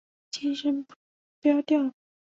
[0.31, 0.95] 轻声不
[1.41, 1.93] 标调。